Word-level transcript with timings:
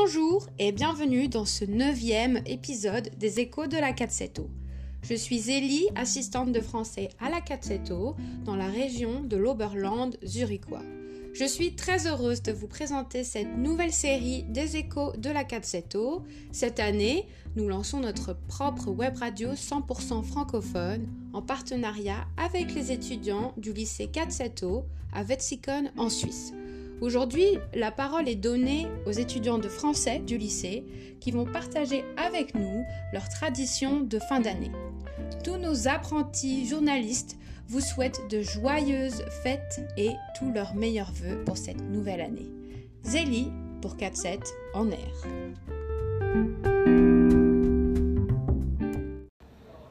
Bonjour 0.00 0.46
et 0.60 0.70
bienvenue 0.70 1.26
dans 1.26 1.44
ce 1.44 1.64
neuvième 1.64 2.40
épisode 2.46 3.10
des 3.18 3.40
Échos 3.40 3.66
de 3.66 3.76
la 3.76 3.92
4 3.92 4.42
Je 5.02 5.14
suis 5.14 5.40
Zélie, 5.40 5.88
assistante 5.96 6.52
de 6.52 6.60
français 6.60 7.08
à 7.18 7.28
la 7.28 7.40
4 7.40 8.14
dans 8.44 8.54
la 8.54 8.68
région 8.68 9.22
de 9.22 9.36
l'Oberland 9.36 10.16
zurichois. 10.24 10.84
Je 11.34 11.44
suis 11.44 11.74
très 11.74 12.06
heureuse 12.06 12.42
de 12.42 12.52
vous 12.52 12.68
présenter 12.68 13.24
cette 13.24 13.56
nouvelle 13.56 13.92
série 13.92 14.44
des 14.44 14.76
échos 14.76 15.16
de 15.16 15.30
la 15.30 15.42
4 15.42 15.66
Cette 16.52 16.78
année, 16.78 17.26
nous 17.56 17.68
lançons 17.68 17.98
notre 17.98 18.36
propre 18.46 18.90
web 18.90 19.16
radio 19.16 19.50
100% 19.54 20.22
francophone 20.22 21.08
en 21.32 21.42
partenariat 21.42 22.24
avec 22.36 22.72
les 22.72 22.92
étudiants 22.92 23.52
du 23.56 23.72
lycée 23.72 24.06
4 24.06 24.30
à 25.12 25.24
Wetzikon 25.24 25.90
en 25.96 26.08
Suisse. 26.08 26.52
Aujourd'hui, 27.00 27.58
la 27.74 27.92
parole 27.92 28.28
est 28.28 28.34
donnée 28.34 28.88
aux 29.06 29.12
étudiants 29.12 29.58
de 29.58 29.68
français 29.68 30.18
du 30.18 30.36
lycée 30.36 30.84
qui 31.20 31.30
vont 31.30 31.44
partager 31.44 32.04
avec 32.16 32.56
nous 32.56 32.84
leurs 33.12 33.28
traditions 33.28 34.00
de 34.00 34.18
fin 34.18 34.40
d'année. 34.40 34.72
Tous 35.44 35.58
nos 35.58 35.86
apprentis 35.86 36.66
journalistes 36.66 37.38
vous 37.68 37.80
souhaitent 37.80 38.22
de 38.28 38.40
joyeuses 38.40 39.22
fêtes 39.44 39.80
et 39.96 40.10
tous 40.36 40.50
leurs 40.50 40.74
meilleurs 40.74 41.12
voeux 41.12 41.38
pour 41.44 41.56
cette 41.56 41.80
nouvelle 41.80 42.20
année. 42.20 42.50
Zélie 43.04 43.52
pour 43.80 43.94
4-7 43.94 44.40
en 44.74 44.90
air. 44.90 44.98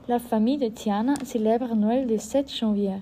La 0.10 0.20
famille 0.20 0.58
de 0.58 0.68
Tiana 0.68 1.14
célèbre 1.24 1.74
Noël 1.74 2.06
le 2.06 2.18
7 2.18 2.54
janvier. 2.54 2.96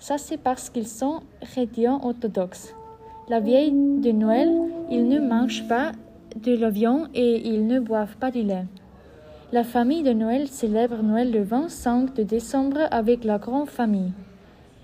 Ça, 0.00 0.18
c'est 0.18 0.36
parce 0.36 0.68
qu'ils 0.68 0.88
sont 0.88 1.22
chrétiens 1.42 2.00
orthodoxes. 2.02 2.74
La 3.28 3.38
vieille 3.38 3.70
de 3.70 4.10
Noël, 4.10 4.50
ils 4.90 5.06
ne 5.06 5.20
mangent 5.20 5.66
pas 5.68 5.92
de 6.44 6.56
la 6.56 6.70
viande 6.70 7.08
et 7.14 7.46
ils 7.48 7.68
ne 7.68 7.78
boivent 7.78 8.16
pas 8.16 8.32
du 8.32 8.42
lait. 8.42 8.64
La 9.52 9.62
famille 9.62 10.02
de 10.02 10.12
Noël 10.12 10.48
célèbre 10.48 11.00
Noël 11.02 11.30
le 11.30 11.42
25 11.42 12.14
de 12.14 12.24
décembre 12.24 12.80
avec 12.90 13.22
la 13.22 13.38
grande 13.38 13.68
famille. 13.68 14.12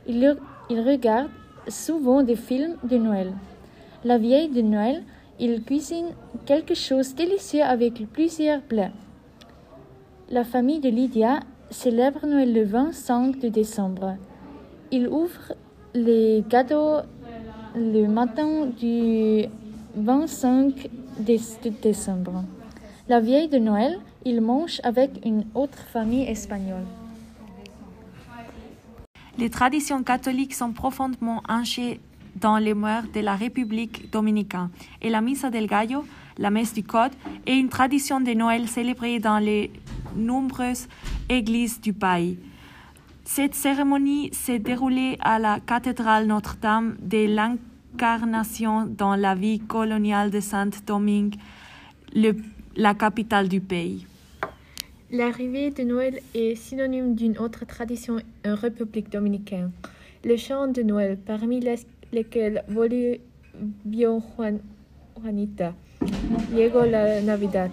Ils, 0.07 0.37
regardent 0.71 1.31
souvent 1.67 2.23
des 2.23 2.37
films 2.37 2.77
de 2.85 2.97
Noël. 2.97 3.33
La 4.05 4.19
vieille 4.19 4.51
de 4.51 4.63
Noël, 4.63 5.03
ils 5.41 5.65
cuisinent 5.65 6.15
quelque 6.47 6.75
chose 6.75 7.15
de 7.15 7.25
délicieux 7.25 7.63
avec 7.63 8.07
plusieurs 8.13 8.63
plats. 8.63 8.93
La 10.31 10.45
famille 10.45 10.81
de 10.81 10.91
Lydia 10.91 11.41
célèbre 11.71 12.25
Noël 12.25 12.53
le 12.53 12.63
25 12.63 13.41
de 13.41 13.49
décembre. 13.49 14.15
Ils 14.93 15.09
ouvrent 15.09 15.55
les 15.95 16.45
cadeaux 16.49 16.99
le 17.75 18.07
matin 18.07 18.67
du 18.79 19.45
25 19.97 20.89
décembre. 21.83 22.45
La 23.09 23.21
vieille 23.21 23.49
de 23.49 23.59
Noël, 23.59 23.99
il 24.25 24.41
mange 24.41 24.81
avec 24.85 25.11
une 25.25 25.45
autre 25.55 25.79
famille 25.93 26.25
espagnole. 26.25 26.85
Les 29.39 29.51
traditions 29.51 30.03
catholiques 30.03 30.55
sont 30.55 30.73
profondément 30.73 31.43
ancrées 31.49 32.01
dans 32.37 32.59
les 32.59 32.75
mœurs 32.75 33.05
de 33.15 33.21
la 33.21 33.35
République 33.35 34.11
dominicaine 34.11 34.69
et 35.01 35.11
la 35.11 35.21
Misa 35.21 35.51
del 35.51 35.67
Gallo, 35.67 36.05
la 36.39 36.51
messe 36.51 36.73
du 36.73 36.83
Code, 36.83 37.13
est 37.47 37.59
une 37.59 37.69
tradition 37.69 38.21
de 38.21 38.33
Noël 38.33 38.69
célébrée 38.69 39.19
dans 39.19 39.39
les 39.39 39.71
nombreuses 40.17 40.87
églises 41.29 41.81
du 41.81 41.93
pays. 41.93 42.39
Cette 43.31 43.55
cérémonie 43.55 44.31
s'est 44.33 44.59
déroulée 44.59 45.19
à 45.21 45.39
la 45.39 45.61
cathédrale 45.61 46.27
Notre-Dame 46.27 46.97
de 47.03 47.27
l'Incarnation 47.27 48.87
dans 48.87 49.17
la 49.17 49.35
ville 49.35 49.63
coloniale 49.67 50.31
de 50.31 50.41
Saint-Domingue, 50.41 51.35
la 52.75 52.95
capitale 52.95 53.49
du 53.49 53.61
pays. 53.61 54.07
L'arrivée 55.11 55.71
de 55.71 55.83
Noël 55.83 56.21
est 56.35 56.55
synonyme 56.55 57.15
d'une 57.15 57.37
autre 57.37 57.67
tradition 57.67 58.17
en 58.47 58.55
République 58.55 59.13
dominicaine, 59.13 59.73
le 60.25 60.39
chant 60.39 60.67
de 60.67 60.83
Noël, 60.83 61.19
parmi 61.19 61.61
lesquels 62.11 62.65
Volvió 62.67 64.23
Juanita, 65.17 65.75
Llegó 66.51 66.83
la 66.87 67.21
Navidad, 67.21 67.73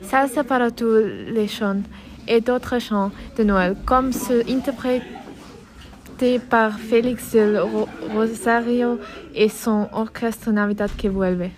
Salsa 0.00 0.42
para 0.42 0.70
tous 0.70 1.04
les 1.26 1.48
chants 1.48 1.82
et 2.30 2.40
d'autres 2.40 2.78
chants 2.78 3.10
de 3.36 3.44
Noël, 3.44 3.76
comme 3.84 4.12
ceux 4.12 4.42
interprétés 4.48 6.38
par 6.48 6.78
Félix 6.78 7.32
del 7.32 7.60
Rosario 8.14 8.98
et 9.34 9.48
son 9.48 9.88
orchestre 9.92 10.50
Navidad 10.50 10.90
que 10.96 11.08
vuelve. 11.08 11.50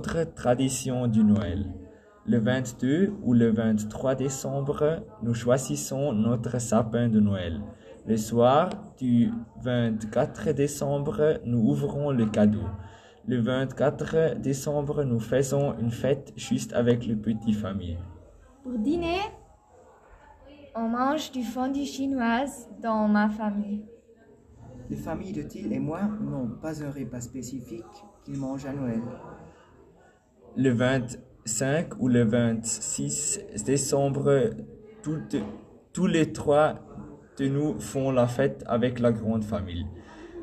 Tradition 0.00 1.06
du 1.06 1.22
Noël. 1.22 1.74
Le 2.26 2.38
22 2.38 3.12
ou 3.22 3.34
le 3.34 3.50
23 3.50 4.14
décembre, 4.14 5.02
nous 5.22 5.34
choisissons 5.34 6.12
notre 6.12 6.58
sapin 6.58 7.08
de 7.08 7.20
Noël. 7.20 7.60
Le 8.06 8.16
soir 8.16 8.70
du 8.98 9.30
24 9.62 10.52
décembre, 10.52 11.40
nous 11.44 11.70
ouvrons 11.70 12.12
le 12.12 12.26
cadeau. 12.26 12.64
Le 13.26 13.40
24 13.40 14.40
décembre, 14.40 15.04
nous 15.04 15.20
faisons 15.20 15.76
une 15.78 15.90
fête 15.90 16.32
juste 16.36 16.72
avec 16.72 17.06
le 17.06 17.16
petit 17.16 17.52
famille. 17.52 17.98
Pour 18.62 18.78
dîner, 18.78 19.20
on 20.74 20.88
mange 20.88 21.30
du 21.30 21.42
fondue 21.42 21.84
chinoise 21.84 22.68
dans 22.82 23.06
ma 23.06 23.28
famille. 23.28 23.84
Les 24.88 24.96
familles 24.96 25.32
de 25.32 25.42
Thiel 25.42 25.72
et 25.72 25.78
moi 25.78 26.00
n'ont 26.20 26.48
pas 26.60 26.82
un 26.82 26.90
repas 26.90 27.20
spécifique 27.20 27.84
qu'ils 28.24 28.38
mangent 28.38 28.66
à 28.66 28.72
Noël. 28.72 29.02
Le 30.56 30.70
25 30.70 32.00
ou 32.00 32.08
le 32.08 32.24
26 32.24 33.40
décembre, 33.64 34.50
tous 35.92 36.06
les 36.06 36.32
trois 36.32 36.74
de 37.38 37.48
nous 37.48 37.78
font 37.80 38.10
la 38.10 38.26
fête 38.26 38.64
avec 38.66 38.98
la 38.98 39.12
grande 39.12 39.44
famille. 39.44 39.86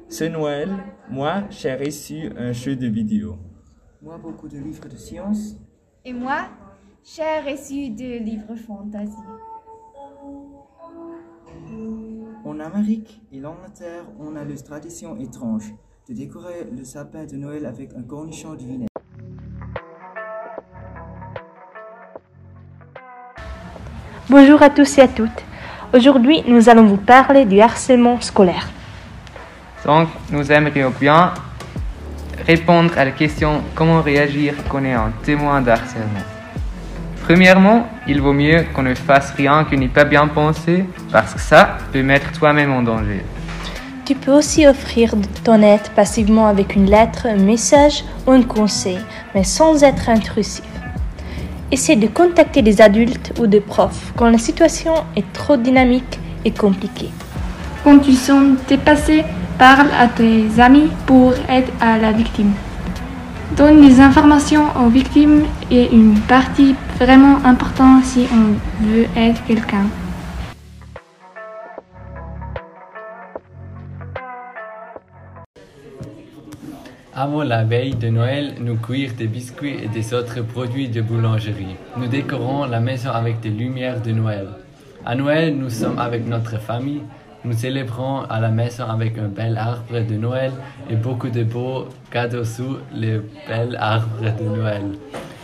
Ce 0.09 0.23
Noël, 0.23 0.69
moi, 1.09 1.43
j'ai 1.49 1.75
reçu 1.75 2.31
un 2.37 2.53
jeu 2.53 2.75
de 2.75 2.87
vidéo. 2.87 3.37
Moi, 4.01 4.17
beaucoup 4.17 4.47
de 4.47 4.57
livres 4.57 4.87
de 4.87 4.95
science. 4.95 5.57
Et 6.05 6.13
moi, 6.13 6.47
j'ai 7.03 7.51
reçu 7.51 7.89
des 7.89 8.19
livres 8.19 8.55
fantasy. 8.55 9.11
En 12.45 12.59
Amérique 12.59 13.21
et 13.31 13.39
l'Angleterre, 13.39 14.05
on 14.19 14.35
a 14.37 14.45
la 14.45 14.55
tradition 14.55 15.17
étrange 15.17 15.73
de 16.07 16.13
décorer 16.13 16.63
le 16.71 16.85
sapin 16.85 17.25
de 17.25 17.35
Noël 17.35 17.65
avec 17.65 17.93
un 17.93 18.03
cornichon 18.03 18.53
de 18.53 18.59
vinaigre. 18.63 18.86
Bonjour 24.29 24.61
à 24.61 24.69
tous 24.69 24.97
et 24.97 25.01
à 25.03 25.07
toutes. 25.07 25.45
Aujourd'hui, 25.93 26.43
nous 26.49 26.67
allons 26.67 26.85
vous 26.85 26.97
parler 26.97 27.45
du 27.45 27.61
harcèlement 27.61 28.19
scolaire. 28.19 28.67
Donc, 29.85 30.09
nous 30.31 30.51
aimerions 30.51 30.91
bien 30.99 31.33
répondre 32.45 32.91
à 32.97 33.05
la 33.05 33.11
question 33.11 33.61
comment 33.73 34.01
réagir 34.01 34.53
quand 34.67 34.81
on 34.81 34.83
est 34.83 34.91
un 34.91 35.13
témoin 35.23 35.61
d'harcèlement. 35.61 36.25
Premièrement, 37.23 37.87
il 38.05 38.19
vaut 38.19 38.33
mieux 38.33 38.65
qu'on 38.73 38.83
ne 38.83 38.95
fasse 38.95 39.31
rien 39.31 39.63
qui 39.63 39.77
n'est 39.77 39.87
pas 39.87 40.03
bien 40.03 40.27
pensé 40.27 40.83
parce 41.09 41.35
que 41.35 41.39
ça 41.39 41.77
peut 41.93 42.03
mettre 42.03 42.33
toi-même 42.33 42.73
en 42.73 42.81
danger. 42.81 43.23
Tu 44.03 44.13
peux 44.13 44.33
aussi 44.33 44.67
offrir 44.67 45.13
ton 45.45 45.61
aide 45.61 45.87
passivement 45.95 46.47
avec 46.47 46.75
une 46.75 46.89
lettre, 46.89 47.27
un 47.27 47.37
message 47.37 48.03
ou 48.25 48.31
un 48.31 48.43
conseil, 48.43 48.99
mais 49.33 49.45
sans 49.45 49.85
être 49.85 50.09
intrusif. 50.09 50.65
Essaie 51.69 51.97
de 51.97 52.07
contacter 52.07 52.61
des 52.61 52.79
adultes 52.79 53.33
ou 53.39 53.45
des 53.45 53.59
profs 53.59 54.13
quand 54.15 54.29
la 54.29 54.37
situation 54.37 54.93
est 55.17 55.33
trop 55.33 55.57
dynamique 55.57 56.17
et 56.45 56.51
compliquée. 56.51 57.09
Quand 57.83 57.99
tu 57.99 58.13
sens 58.13 58.57
dépassé, 58.69 59.25
parle 59.57 59.87
à 59.99 60.07
tes 60.07 60.45
amis 60.59 60.89
pour 61.05 61.33
aider 61.49 61.67
la 61.81 62.13
victime. 62.13 62.53
Donne 63.57 63.81
des 63.81 63.99
informations 63.99 64.65
aux 64.81 64.87
victimes 64.89 65.43
est 65.69 65.91
une 65.91 66.17
partie 66.21 66.73
vraiment 66.99 67.37
importante 67.43 68.05
si 68.05 68.27
on 68.31 68.85
veut 68.85 69.05
aider 69.17 69.39
quelqu'un. 69.45 69.87
Avant 77.19 77.41
la 77.41 77.63
veille 77.63 77.95
de 77.95 78.09
Noël, 78.09 78.53
nous 78.59 78.75
cueillons 78.75 79.11
des 79.17 79.25
biscuits 79.25 79.75
et 79.83 79.87
des 79.87 80.13
autres 80.13 80.43
produits 80.43 80.87
de 80.87 81.01
boulangerie. 81.01 81.75
Nous 81.95 82.05
décorons 82.05 82.65
la 82.65 82.79
maison 82.79 83.09
avec 83.09 83.39
des 83.39 83.49
lumières 83.49 83.99
de 84.03 84.11
Noël. 84.11 84.49
À 85.03 85.15
Noël, 85.15 85.57
nous 85.57 85.71
sommes 85.71 85.97
avec 85.97 86.27
notre 86.27 86.59
famille. 86.59 87.01
Nous 87.43 87.53
célébrons 87.53 88.19
à 88.29 88.39
la 88.39 88.49
maison 88.49 88.83
avec 88.83 89.17
un 89.17 89.29
bel 89.29 89.57
arbre 89.57 89.99
de 90.07 90.13
Noël 90.13 90.51
et 90.91 90.95
beaucoup 90.95 91.29
de 91.29 91.43
beaux 91.43 91.87
cadeaux 92.11 92.43
sous 92.43 92.77
le 92.93 93.23
bel 93.47 93.75
arbre 93.79 94.21
de 94.21 94.55
Noël. 94.55 94.83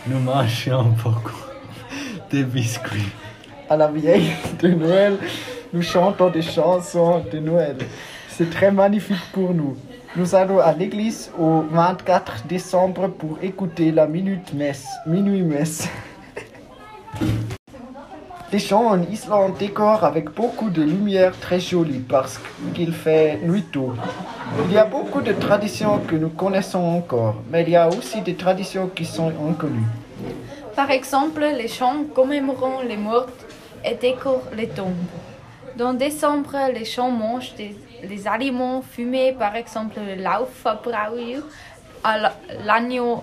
Nous 0.06 0.20
mangeons 0.20 0.94
beaucoup 1.02 1.42
de 2.30 2.44
biscuits. 2.44 3.10
À 3.68 3.76
la 3.76 3.88
vieille 3.88 4.30
de 4.62 4.68
Noël, 4.68 5.16
nous 5.72 5.82
chantons 5.82 6.30
des 6.30 6.42
chansons 6.42 7.24
de 7.32 7.40
Noël. 7.40 7.78
C'est 8.28 8.48
très 8.48 8.70
magnifique 8.70 9.32
pour 9.32 9.52
nous. 9.52 9.76
Nous 10.16 10.36
allons 10.36 10.60
à 10.60 10.72
l'église 10.72 11.32
au 11.36 11.62
24 11.62 12.46
décembre 12.46 13.08
pour 13.08 13.38
écouter 13.42 13.90
la 13.90 14.06
minute 14.06 14.54
messe, 14.54 14.86
minuit 15.08 15.42
messe. 15.42 15.88
Les 18.52 18.60
champs 18.60 18.90
en 18.90 19.02
Islande 19.02 19.56
décorent 19.58 20.04
avec 20.04 20.30
beaucoup 20.30 20.70
de 20.70 20.82
lumière 20.82 21.32
très 21.40 21.58
jolie 21.58 21.98
parce 21.98 22.40
qu'il 22.74 22.92
fait 22.92 23.40
nuit 23.42 23.64
tôt. 23.64 23.94
Il 24.68 24.72
y 24.72 24.78
a 24.78 24.84
beaucoup 24.84 25.20
de 25.20 25.32
traditions 25.32 25.98
que 25.98 26.14
nous 26.14 26.28
connaissons 26.28 26.78
encore, 26.78 27.34
mais 27.50 27.62
il 27.62 27.70
y 27.70 27.76
a 27.76 27.88
aussi 27.88 28.20
des 28.20 28.36
traditions 28.36 28.86
qui 28.86 29.04
sont 29.04 29.32
inconnues. 29.50 29.90
Par 30.76 30.92
exemple, 30.92 31.40
les 31.40 31.66
chants 31.66 32.04
commémorant 32.14 32.82
les 32.82 32.96
morts 32.96 33.26
et 33.84 33.96
décorent 33.96 34.48
les 34.56 34.68
tombes. 34.68 34.94
Dans 35.76 35.92
décembre, 35.92 36.56
les 36.72 36.84
champs 36.84 37.10
mangent 37.10 37.56
des, 37.56 37.74
les 38.08 38.28
aliments 38.28 38.82
fumés, 38.82 39.32
par 39.32 39.56
exemple 39.56 39.96
le 40.00 40.14
laufabrauer, 40.22 41.38
l'agneau 42.64 43.22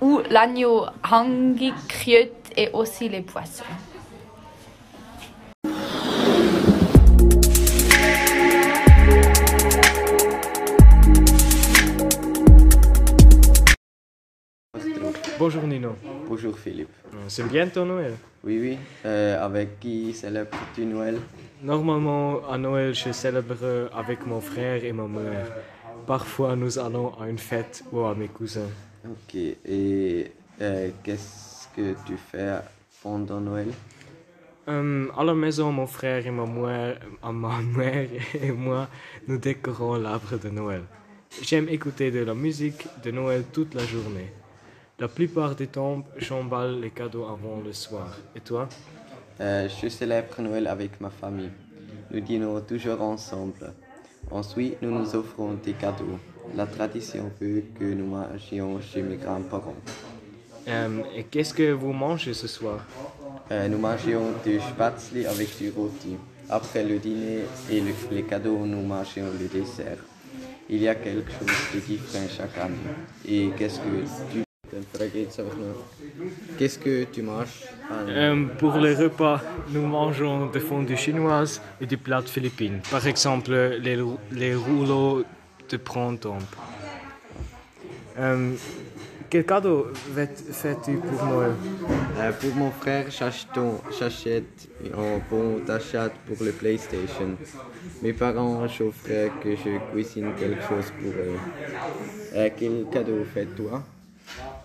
ou 0.00 0.20
l'agneau 0.30 0.86
hangikryut 1.10 2.32
et 2.56 2.70
aussi 2.72 3.08
les 3.08 3.22
poissons. 3.22 3.64
Bonjour 15.38 15.64
Nino. 15.64 15.96
Bonjour 16.28 16.58
Philippe. 16.58 16.88
C'est 17.28 17.46
bientôt 17.46 17.84
Noël? 17.84 18.14
Oui, 18.42 18.58
oui. 18.60 18.78
Euh, 19.04 19.44
avec 19.44 19.78
qui 19.80 20.12
célèbres-tu 20.14 20.86
Noël? 20.86 21.18
Normalement, 21.62 22.46
à 22.48 22.56
Noël, 22.56 22.94
je 22.94 23.12
célèbre 23.12 23.90
avec 23.94 24.26
mon 24.26 24.40
frère 24.40 24.84
et 24.84 24.92
ma 24.92 25.06
mère. 25.06 25.46
Parfois, 26.06 26.56
nous 26.56 26.78
allons 26.78 27.12
à 27.20 27.28
une 27.28 27.38
fête 27.38 27.84
ou 27.92 28.00
à 28.00 28.14
mes 28.14 28.28
cousins. 28.28 28.70
Ok. 29.04 29.34
Et 29.34 30.32
euh, 30.60 30.90
qu'est-ce 31.02 31.68
que 31.76 31.94
tu 32.06 32.16
fais 32.16 32.58
pendant 33.02 33.40
Noël? 33.40 33.68
Euh, 34.68 35.06
à 35.16 35.24
la 35.24 35.34
maison, 35.34 35.72
mon 35.72 35.86
frère 35.86 36.26
et 36.26 36.30
ma 36.30 36.46
mère, 36.46 36.98
euh, 37.22 37.32
ma 37.32 37.58
mère 37.60 38.08
et 38.42 38.50
moi, 38.50 38.88
nous 39.28 39.36
décorons 39.38 39.96
l'arbre 39.96 40.38
de 40.38 40.48
Noël. 40.48 40.82
J'aime 41.42 41.68
écouter 41.68 42.10
de 42.10 42.24
la 42.24 42.34
musique 42.34 42.86
de 43.02 43.10
Noël 43.10 43.44
toute 43.52 43.74
la 43.74 43.84
journée. 43.84 44.32
La 44.98 45.08
plupart 45.08 45.56
du 45.56 45.66
temps, 45.66 46.04
j'emballe 46.16 46.80
les 46.80 46.90
cadeaux 46.90 47.24
avant 47.24 47.60
le 47.64 47.72
soir. 47.72 48.16
Et 48.36 48.40
toi? 48.40 48.68
Euh, 49.40 49.68
Je 49.68 49.88
célèbre 49.88 50.40
Noël 50.40 50.66
avec 50.68 51.00
ma 51.00 51.10
famille. 51.10 51.50
Nous 52.10 52.20
dînons 52.20 52.60
toujours 52.60 53.00
ensemble. 53.02 53.72
Ensuite, 54.30 54.80
nous 54.82 54.90
nous 54.96 55.14
offrons 55.16 55.54
des 55.54 55.72
cadeaux. 55.72 56.18
La 56.54 56.66
tradition 56.66 57.30
veut 57.40 57.64
que 57.78 57.84
nous 57.84 58.06
mangions 58.06 58.80
chez 58.80 59.02
mes 59.02 59.16
grands-parents. 59.16 59.74
Euh, 60.68 61.02
Et 61.14 61.24
qu'est-ce 61.24 61.52
que 61.52 61.72
vous 61.72 61.92
mangez 61.92 62.32
ce 62.32 62.46
soir? 62.46 62.78
Euh, 63.50 63.68
nous 63.68 63.78
mangeons 63.78 64.32
du 64.44 64.60
spätzle 64.60 65.26
avec 65.26 65.58
du 65.58 65.70
rôti. 65.70 66.16
Après 66.48 66.84
le 66.84 66.98
dîner 66.98 67.40
et 67.70 67.80
le- 67.80 67.94
les 68.12 68.22
cadeaux, 68.22 68.64
nous 68.64 68.82
mangeons 68.82 69.28
le 69.40 69.48
dessert. 69.48 69.98
Il 70.70 70.80
y 70.82 70.88
a 70.88 70.94
quelque 70.94 71.30
chose 71.32 71.56
de 71.74 71.80
différent 71.80 72.26
chaque 72.30 72.56
année. 72.58 72.94
Et 73.26 73.50
qu'est-ce 73.58 73.80
que 73.80 74.32
tu... 74.32 74.43
Qu'est-ce 76.58 76.78
que 76.78 77.04
tu 77.04 77.22
manges? 77.22 77.48
Euh, 78.08 78.46
pour 78.58 78.78
les 78.78 78.94
repas, 78.94 79.40
nous 79.72 79.86
mangeons 79.86 80.46
des 80.46 80.60
fondues 80.60 80.96
chinoises 80.96 81.60
et 81.80 81.86
des 81.86 81.96
plats 81.96 82.22
philippines. 82.22 82.80
Par 82.90 83.06
exemple, 83.06 83.52
les, 83.80 83.98
les 84.32 84.54
rouleaux 84.54 85.24
de 85.70 85.76
printemps. 85.76 86.38
Euh, 88.18 88.52
quel 89.28 89.44
cadeau 89.44 89.88
fais- 90.14 90.28
fais-tu 90.52 90.96
pour 90.98 91.22
Noël? 91.28 91.52
Euh, 92.18 92.32
pour 92.32 92.54
mon 92.54 92.70
frère, 92.70 93.06
j'achète- 93.10 94.68
un 94.96 95.18
bon 95.30 95.58
d'achat 95.66 96.10
pour 96.26 96.36
le 96.44 96.52
PlayStation. 96.52 97.36
Mes 98.02 98.12
parents 98.12 98.66
j'offre 98.68 99.08
que 99.42 99.56
je 99.56 99.78
cuisine 99.90 100.32
quelque 100.38 100.62
chose 100.62 100.92
pour 101.00 101.12
eux. 101.12 101.38
Quel 102.58 102.86
cadeau 102.90 103.24
fais-toi? 103.32 103.82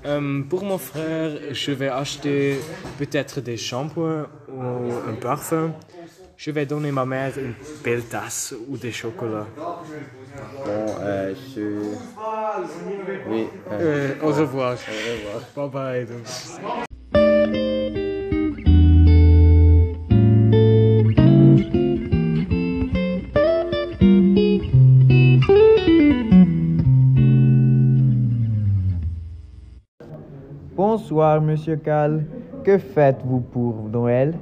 Euh, 0.06 0.42
Pour 0.50 0.64
mon 0.64 0.78
frère, 0.78 1.32
je 1.52 1.72
vais 1.72 1.90
acheter 1.90 2.60
peut-être 2.98 3.42
des 3.42 3.58
shampoings 3.58 4.28
ou 4.48 4.92
un 5.08 5.14
parfum. 5.14 5.74
Je 6.38 6.52
vais 6.52 6.66
donner 6.66 6.92
ma 6.92 7.06
mère 7.06 7.38
une 7.38 7.54
belle 7.84 8.04
tasse 8.06 8.54
ou 8.70 8.78
des 8.78 8.94
chocolats. 8.94 9.48
Bon, 9.58 10.86
euh, 11.02 11.34
je... 11.54 11.82
Oui. 13.28 13.48
Euh, 13.72 14.16
au 14.22 14.28
revoir. 14.28 14.74
Au 14.74 15.58
revoir. 15.58 15.70
Bye 15.70 16.06
bye. 16.06 16.06
donc. 16.06 16.86
Bonsoir, 31.10 31.42
Monsieur 31.42 31.76
Cal. 31.76 32.24
Que 32.64 32.78
faites-vous 32.78 33.40
pour 33.40 33.90
Noël? 33.90 34.36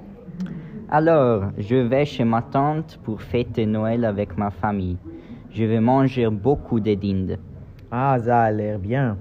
Alors, 0.89 1.43
je 1.57 1.75
vais 1.77 2.03
chez 2.03 2.25
ma 2.25 2.41
tante 2.41 2.99
pour 3.03 3.21
fêter 3.21 3.65
Noël 3.65 4.03
avec 4.03 4.37
ma 4.37 4.49
famille. 4.49 4.97
Je 5.49 5.63
vais 5.63 5.79
manger 5.79 6.29
beaucoup 6.29 6.81
de 6.81 6.93
dindes. 6.93 7.37
Ah, 7.89 8.17
ça 8.19 8.41
a 8.41 8.51
l'air 8.51 8.79
bien. 8.79 9.15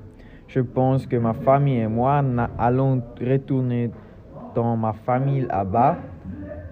Je 0.49 0.59
pense 0.59 1.07
que 1.07 1.15
ma 1.15 1.35
famille 1.35 1.79
et 1.79 1.87
moi 1.87 2.21
allons 2.59 3.01
retourner 3.21 3.93
dans 4.57 4.77
ma 4.77 4.93
famille 4.93 5.47
à, 5.49 5.63
Ba- 5.63 5.99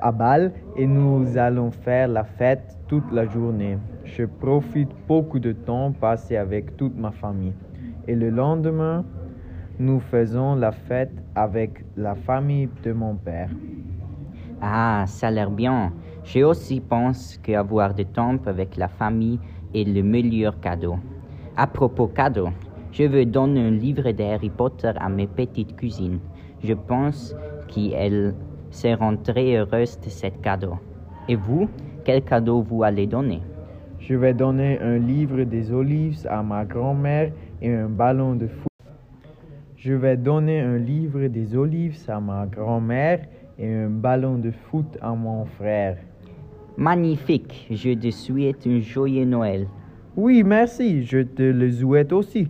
à 0.00 0.10
Bâle 0.10 0.50
et 0.74 0.88
nous 0.88 1.38
allons 1.38 1.70
faire 1.70 2.08
la 2.08 2.24
fête 2.24 2.76
toute 2.88 3.12
la 3.12 3.26
journée. 3.26 3.78
Je 4.04 4.24
profite 4.24 4.90
beaucoup 5.06 5.38
de 5.38 5.52
temps 5.52 5.92
passé 5.92 6.36
avec 6.36 6.76
toute 6.76 6.98
ma 6.98 7.12
famille. 7.12 7.52
Et 8.08 8.16
le 8.16 8.28
lendemain, 8.28 9.04
nous 9.78 10.00
faisons 10.00 10.54
la 10.54 10.72
fête 10.72 11.12
avec 11.34 11.84
la 11.96 12.14
famille 12.14 12.68
de 12.82 12.92
mon 12.92 13.16
père. 13.16 13.50
Ah, 14.60 15.04
ça 15.06 15.28
a 15.28 15.30
l'air 15.30 15.50
bien. 15.50 15.92
Je 16.24 16.40
aussi 16.40 16.80
pense 16.80 17.38
qu'avoir 17.42 17.92
du 17.92 18.06
temps 18.06 18.36
avec 18.46 18.76
la 18.76 18.88
famille 18.88 19.38
est 19.74 19.84
le 19.84 20.02
meilleur 20.02 20.58
cadeau. 20.60 20.96
À 21.56 21.66
propos 21.66 22.06
cadeau, 22.06 22.48
je 22.92 23.04
veux 23.04 23.24
donner 23.24 23.60
un 23.60 23.70
livre 23.72 24.10
d'Harry 24.12 24.50
Potter 24.50 24.92
à 24.96 25.08
mes 25.08 25.26
petites 25.26 25.78
cousines. 25.78 26.20
Je 26.62 26.74
pense 26.74 27.34
qu'elles 27.68 28.34
seront 28.70 29.16
très 29.16 29.56
heureuses 29.56 29.98
de 30.00 30.08
ce 30.08 30.28
cadeau. 30.42 30.78
Et 31.28 31.34
vous, 31.34 31.68
quel 32.04 32.22
cadeau 32.22 32.62
vous 32.62 32.84
allez 32.84 33.06
donner? 33.06 33.40
Je 33.98 34.14
vais 34.14 34.34
donner 34.34 34.78
un 34.80 34.98
livre 34.98 35.42
des 35.44 35.72
olives 35.72 36.26
à 36.28 36.42
ma 36.42 36.64
grand-mère 36.64 37.32
et 37.60 37.72
un 37.74 37.88
ballon 37.88 38.34
de 38.34 38.46
foot. 38.46 38.73
Je 39.86 39.92
vais 39.92 40.16
donner 40.16 40.60
un 40.60 40.78
livre 40.78 41.26
des 41.26 41.54
olives 41.54 41.98
à 42.08 42.18
ma 42.18 42.46
grand-mère 42.46 43.20
et 43.58 43.70
un 43.70 43.90
ballon 43.90 44.38
de 44.38 44.50
foot 44.50 44.86
à 45.02 45.10
mon 45.10 45.44
frère. 45.44 45.98
Magnifique, 46.78 47.66
je 47.70 47.92
te 47.92 48.10
souhaite 48.10 48.66
un 48.66 48.80
joyeux 48.80 49.26
Noël. 49.26 49.68
Oui, 50.16 50.42
merci, 50.42 51.04
je 51.04 51.18
te 51.18 51.42
le 51.42 51.70
souhaite 51.70 52.14
aussi. 52.14 52.48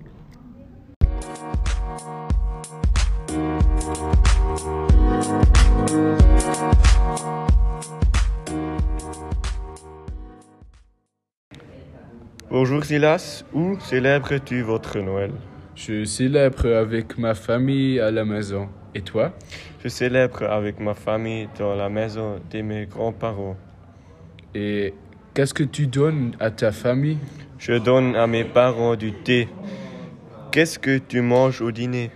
Bonjour 12.49 12.85
Silas, 12.85 13.45
où 13.53 13.77
célèbres-tu 13.81 14.63
votre 14.63 15.01
Noël? 15.01 15.33
Je 15.77 16.05
célèbre 16.05 16.67
avec 16.67 17.19
ma 17.19 17.35
famille 17.35 17.99
à 17.99 18.11
la 18.11 18.25
maison. 18.25 18.69
Et 18.95 19.01
toi? 19.01 19.33
Je 19.83 19.89
célèbre 19.89 20.45
avec 20.45 20.79
ma 20.79 20.95
famille 20.95 21.49
dans 21.59 21.75
la 21.75 21.89
maison 21.89 22.41
de 22.51 22.63
mes 22.63 22.87
grands-parents. 22.87 23.57
Et 24.55 24.95
qu'est-ce 25.35 25.53
que 25.53 25.65
tu 25.65 25.89
donnes 25.89 26.37
à 26.39 26.53
ta 26.53 26.71
famille? 26.71 27.19
Je 27.59 27.73
donne 27.75 28.15
à 28.15 28.27
mes 28.29 28.45
parents 28.45 28.95
du 28.95 29.13
thé 29.13 29.49
Qu'est-ce 30.53 30.79
que 30.79 30.99
tu 30.99 31.21
manges 31.21 31.61
au 31.61 31.73
dîner? 31.73 32.13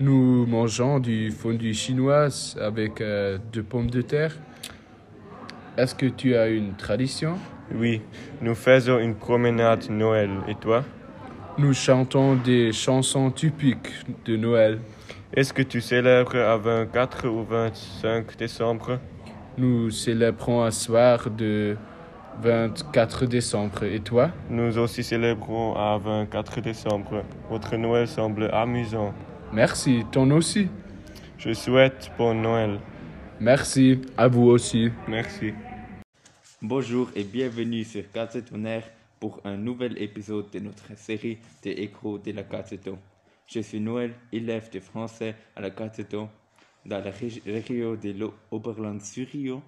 Nous 0.00 0.44
mangeons 0.46 0.98
du 0.98 1.30
fondue 1.30 1.72
chinoise 1.72 2.58
avec 2.60 3.00
euh, 3.00 3.38
de 3.52 3.62
pommes 3.62 3.90
de 3.90 4.02
terre. 4.02 4.36
Est-ce 5.78 5.94
que 5.94 6.06
tu 6.06 6.36
as 6.36 6.48
une 6.48 6.74
tradition? 6.74 7.38
Oui, 7.74 8.02
nous 8.42 8.54
faisons 8.54 8.98
une 8.98 9.14
promenade 9.14 9.88
Noël. 9.88 10.30
Et 10.46 10.54
toi? 10.54 10.84
Nous 11.58 11.74
chantons 11.74 12.36
des 12.36 12.72
chansons 12.72 13.32
typiques 13.32 13.90
de 14.24 14.36
Noël. 14.36 14.78
Est-ce 15.34 15.52
que 15.52 15.62
tu 15.62 15.80
célèbres 15.80 16.36
à 16.36 16.56
24 16.56 17.26
ou 17.26 17.42
25 17.42 18.36
décembre? 18.36 19.00
Nous 19.56 19.90
célébrons 19.90 20.62
un 20.62 20.70
soir 20.70 21.28
de 21.28 21.76
24 22.40 23.26
décembre. 23.26 23.82
Et 23.82 23.98
toi? 23.98 24.30
Nous 24.48 24.78
aussi 24.78 25.02
célébrons 25.02 25.74
à 25.74 25.98
24 25.98 26.60
décembre. 26.60 27.24
Votre 27.50 27.76
Noël 27.76 28.06
semble 28.06 28.48
amusant. 28.52 29.12
Merci, 29.52 30.04
ton 30.12 30.30
aussi. 30.30 30.68
Je 31.38 31.52
souhaite 31.52 32.12
bon 32.16 32.34
Noël. 32.34 32.78
Merci, 33.40 34.00
à 34.16 34.28
vous 34.28 34.46
aussi. 34.46 34.92
Merci. 35.08 35.54
Bonjour 36.62 37.10
et 37.16 37.24
bienvenue 37.24 37.82
sur 37.82 38.04
Tonnerre 38.48 38.84
pour 39.20 39.40
un 39.44 39.56
nouvel 39.56 40.00
épisode 40.00 40.50
de 40.50 40.60
notre 40.60 40.96
série 40.96 41.38
des 41.62 41.72
échos 41.72 42.18
de 42.18 42.32
la 42.32 42.42
Gazette. 42.42 42.90
Je 43.46 43.60
suis 43.60 43.80
Noël, 43.80 44.14
élève 44.32 44.70
de 44.70 44.80
français 44.80 45.34
à 45.56 45.60
la 45.60 45.70
Gazette 45.70 46.14
dans 46.84 47.04
la 47.04 47.10
région 47.10 47.42
de 47.44 48.30
l'Oberland-sur-Rio. 48.50 49.62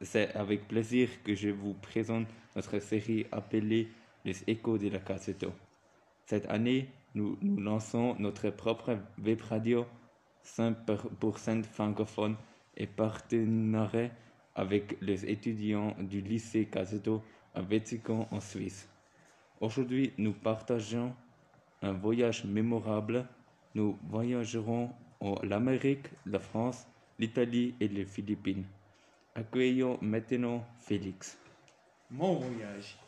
C'est 0.00 0.34
avec 0.34 0.66
plaisir 0.66 1.08
que 1.22 1.34
je 1.34 1.50
vous 1.50 1.74
présente 1.74 2.26
notre 2.56 2.78
série 2.78 3.26
appelée 3.32 3.88
Les 4.24 4.42
échos 4.46 4.78
de 4.78 4.88
la 4.88 4.98
Gazette. 4.98 5.46
Cette 6.26 6.46
année, 6.50 6.88
nous, 7.14 7.38
nous 7.42 7.60
lançons 7.60 8.16
notre 8.18 8.50
propre 8.50 8.98
web 9.22 9.40
radio 9.42 9.86
100% 10.44 11.64
francophone 11.64 12.36
et 12.76 12.86
partenariat 12.86 14.10
avec 14.54 14.96
les 15.00 15.24
étudiants 15.26 15.94
du 15.98 16.20
lycée 16.20 16.66
Caseto 16.66 17.22
à 17.54 17.62
Vatican 17.62 18.28
en 18.30 18.40
Suisse. 18.40 18.88
Aujourd'hui, 19.60 20.12
nous 20.18 20.32
partageons 20.32 21.14
un 21.82 21.92
voyage 21.92 22.44
mémorable. 22.44 23.26
Nous 23.74 23.98
voyagerons 24.08 24.90
en 25.20 25.34
l'Amérique, 25.42 26.06
la 26.26 26.38
France, 26.38 26.86
l'Italie 27.18 27.74
et 27.80 27.88
les 27.88 28.04
Philippines. 28.04 28.64
Accueillons 29.34 29.98
maintenant 30.00 30.64
Félix. 30.78 31.38
Mon 32.10 32.34
voyage. 32.34 32.98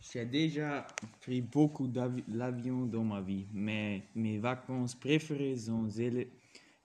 J'ai 0.00 0.24
déjà 0.24 0.86
pris 1.20 1.40
beaucoup 1.40 1.88
d'avions 1.88 2.86
dans 2.86 3.04
ma 3.04 3.20
vie, 3.20 3.46
mais 3.52 4.02
mes 4.14 4.38
vacances 4.38 4.94
préférées 4.94 5.56
sont 5.56 5.88
celles 5.90 6.28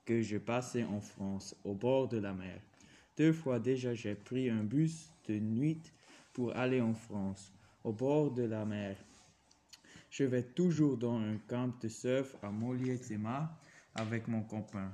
que 0.06 0.22
je 0.22 0.38
passais 0.38 0.84
en 0.84 1.00
France, 1.00 1.56
au 1.64 1.74
bord 1.74 2.08
de 2.08 2.18
la 2.18 2.34
mer. 2.34 2.60
Deux 3.18 3.32
fois 3.32 3.60
déjà, 3.60 3.94
j'ai 3.94 4.16
pris 4.16 4.50
un 4.50 4.64
bus 4.64 5.12
de 5.28 5.40
nuit 5.40 5.82
pour 6.34 6.56
aller 6.58 6.82
en 6.82 6.94
France, 6.94 7.54
au 7.84 7.94
bord 7.94 8.32
de 8.32 8.44
la 8.44 8.66
mer. 8.66 8.98
Je 10.10 10.24
vais 10.24 10.44
toujours 10.44 10.98
dans 10.98 11.18
un 11.18 11.38
camp 11.48 11.72
de 11.80 11.88
surf 11.88 12.36
à 12.44 12.50
Molière-Zema 12.50 13.58
avec 13.96 14.28
mon 14.28 14.42
copain. 14.44 14.92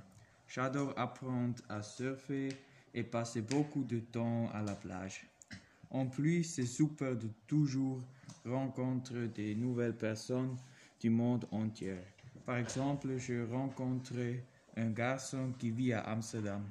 J'adore 0.48 0.93
apprendre 0.98 1.62
à 1.69 1.81
surfer 1.81 2.50
et 2.93 3.03
passer 3.03 3.41
beaucoup 3.41 3.84
de 3.84 4.00
temps 4.00 4.50
à 4.53 4.62
la 4.62 4.75
plage. 4.75 5.25
En 5.89 6.08
plus, 6.08 6.43
c'est 6.43 6.65
super 6.65 7.15
de 7.15 7.27
toujours 7.48 8.01
rencontrer 8.46 9.27
des 9.27 9.55
nouvelles 9.55 9.98
personnes 9.98 10.55
du 11.00 11.10
monde 11.10 11.46
entier. 11.51 11.98
Par 12.46 12.58
exemple, 12.58 13.17
je 13.17 13.46
rencontrais 13.51 14.43
un 14.75 14.89
garçon 14.89 15.53
qui 15.58 15.72
vit 15.72 15.93
à 15.93 16.01
Amsterdam. 16.01 16.63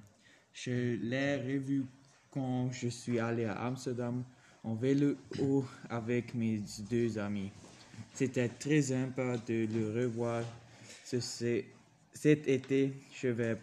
Je 0.53 0.97
l'ai 0.97 1.37
revu 1.37 1.85
quand 2.31 2.71
je 2.73 2.89
suis 2.89 3.19
allé 3.19 3.45
à 3.45 3.55
Amsterdam 3.55 4.25
vélo 4.75 5.17
avec 5.89 6.35
mes 6.35 6.61
deux 6.91 7.19
amis. 7.19 7.51
C'était 8.15 8.49
très 8.49 8.83
sympa 8.83 9.37
de 9.47 9.67
le 9.73 10.03
revoir. 10.03 10.43
Cet 11.05 12.49
été, 12.49 12.93
je 13.15 13.29
vais 13.29 13.57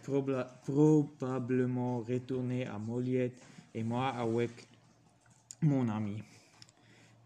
probablement 0.64 2.00
retourner 2.00 2.66
à 2.66 2.78
Moliette 2.78 3.38
et 3.74 3.82
moi 3.82 4.08
avec 4.08 4.50
mon 5.62 5.88
ami. 5.88 6.22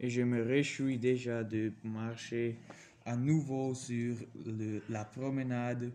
Et 0.00 0.10
je 0.10 0.22
me 0.22 0.42
réjouis 0.42 0.98
déjà 0.98 1.44
de 1.44 1.72
marcher 1.84 2.56
à 3.04 3.16
nouveau 3.16 3.74
sur 3.74 4.16
la 4.88 5.04
promenade 5.04 5.92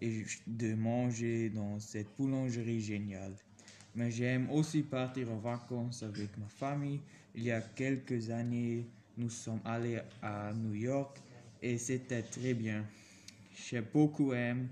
et 0.00 0.24
de 0.46 0.74
manger 0.74 1.48
dans 1.50 1.78
cette 1.80 2.08
boulangerie 2.18 2.80
géniale. 2.80 3.34
Mais 3.96 4.10
j'aime 4.10 4.50
aussi 4.50 4.82
partir 4.82 5.32
en 5.32 5.38
vacances 5.38 6.02
avec 6.02 6.36
ma 6.36 6.48
famille. 6.48 7.00
Il 7.34 7.44
y 7.44 7.50
a 7.50 7.62
quelques 7.62 8.28
années, 8.28 8.86
nous 9.16 9.30
sommes 9.30 9.60
allés 9.64 10.00
à 10.20 10.52
New 10.52 10.74
York 10.74 11.16
et 11.62 11.78
c'était 11.78 12.22
très 12.22 12.52
bien. 12.52 12.84
J'ai 13.54 13.80
beaucoup 13.80 14.34
aimé 14.34 14.66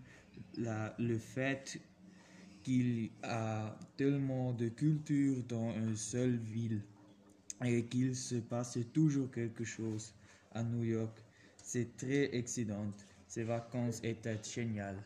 la, 0.59 0.95
le 0.99 1.17
fait 1.17 1.81
qu'il 2.63 3.05
y 3.05 3.11
a 3.23 3.75
tellement 3.97 4.53
de 4.53 4.69
culture 4.69 5.37
dans 5.49 5.75
une 5.75 5.97
seule 5.97 6.37
ville 6.37 6.83
et 7.65 7.83
qu'il 7.87 8.15
se 8.15 8.37
passe 8.37 8.79
toujours 8.93 9.31
quelque 9.31 9.65
chose 9.65 10.13
à 10.53 10.63
New 10.63 10.85
York. 10.85 11.19
C'est 11.63 11.97
très 11.97 12.37
excitant. 12.37 12.93
Ces 13.27 13.45
vacances 13.45 14.01
étaient 14.05 14.39
géniales. 14.45 15.03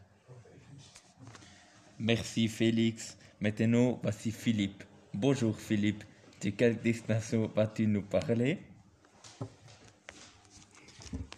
Merci 2.00 2.48
Félix. 2.48 3.16
Maintenant, 3.40 4.00
voici 4.02 4.32
Philippe. 4.32 4.82
Bonjour 5.14 5.56
Philippe. 5.56 6.02
De 6.42 6.50
quelle 6.50 6.76
destination 6.80 7.46
vas-tu 7.54 7.86
nous 7.86 8.02
parler? 8.02 8.58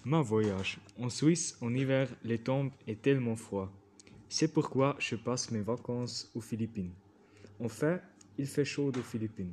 Ma 0.07 0.23
voyage. 0.23 0.79
En 0.99 1.11
Suisse, 1.11 1.59
en 1.61 1.75
hiver, 1.75 2.09
les 2.25 2.39
temps 2.39 2.71
est 2.87 3.03
tellement 3.03 3.37
froid. 3.37 3.71
C'est 4.31 4.51
pourquoi 4.55 4.97
je 4.99 5.15
passe 5.15 5.51
mes 5.51 5.61
vacances 5.61 6.31
aux 6.35 6.41
Philippines. 6.41 6.95
En 7.59 7.69
fait, 7.69 8.01
il 8.39 8.47
fait 8.47 8.65
chaud 8.65 8.91
aux 8.97 9.03
Philippines, 9.03 9.53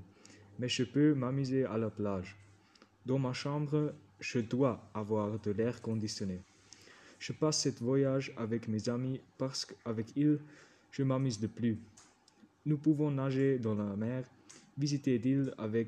mais 0.57 0.69
je 0.69 0.83
peux 0.83 1.13
m'amuser 1.13 1.65
à 1.65 1.77
la 1.77 1.89
plage. 1.89 2.37
Dans 3.05 3.19
ma 3.19 3.33
chambre, 3.33 3.93
je 4.21 4.39
dois 4.39 4.89
avoir 4.93 5.37
de 5.37 5.51
l'air 5.51 5.81
conditionné. 5.81 6.39
Je 7.19 7.33
passe 7.33 7.63
ce 7.63 7.83
voyage 7.83 8.31
avec 8.37 8.69
mes 8.69 8.87
amis 8.87 9.19
parce 9.37 9.65
qu'avec 9.65 10.15
ils, 10.15 10.39
je 10.91 11.03
m'amuse 11.03 11.41
de 11.41 11.47
plus. 11.47 11.77
Nous 12.67 12.77
pouvons 12.77 13.09
nager 13.11 13.59
dans 13.59 13.75
la 13.75 13.95
mer, 13.95 14.25
visiter 14.77 15.17
d'îles 15.19 15.53
avec 15.57 15.87